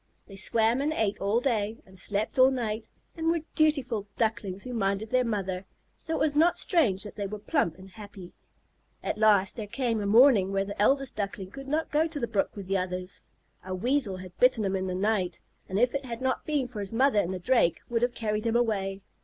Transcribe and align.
They 0.25 0.35
swam 0.35 0.81
and 0.81 0.91
ate 0.93 1.21
all 1.21 1.39
day, 1.41 1.77
and 1.85 1.99
slept 1.99 2.39
all 2.39 2.49
night, 2.49 2.87
and 3.15 3.27
were 3.29 3.41
dutiful 3.53 4.07
Ducklings 4.17 4.63
who 4.63 4.73
minded 4.73 5.11
their 5.11 5.23
mother, 5.23 5.63
so 5.99 6.15
it 6.15 6.19
was 6.19 6.35
not 6.35 6.57
strange 6.57 7.03
that 7.03 7.15
they 7.15 7.27
were 7.27 7.37
plump 7.37 7.77
and 7.77 7.87
happy. 7.87 8.33
At 9.03 9.19
last 9.19 9.55
there 9.57 9.67
came 9.67 10.01
a 10.01 10.07
morning 10.07 10.51
when 10.51 10.65
the 10.67 10.81
eldest 10.81 11.15
Duckling 11.15 11.51
could 11.51 11.67
not 11.67 11.91
go 11.91 12.07
to 12.07 12.19
the 12.19 12.27
brook 12.27 12.55
with 12.55 12.65
the 12.65 12.79
others. 12.79 13.21
A 13.63 13.75
Weasel 13.75 14.17
had 14.17 14.35
bitten 14.39 14.65
him 14.65 14.75
in 14.75 14.87
the 14.87 14.95
night, 14.95 15.39
and 15.69 15.77
if 15.77 15.93
it 15.93 16.05
had 16.05 16.19
not 16.19 16.47
been 16.47 16.67
for 16.67 16.79
his 16.79 16.91
mother 16.91 17.21
and 17.21 17.31
the 17.31 17.37
Drake, 17.37 17.79
would 17.87 18.01
have 18.01 18.15
carried 18.15 18.47
him 18.47 18.55
away. 18.55 19.03